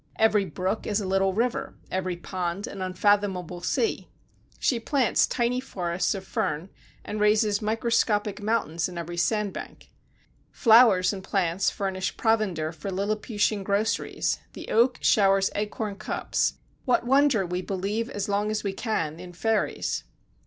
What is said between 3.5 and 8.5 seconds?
sea. She plants tiny forests of fern and raises microscopic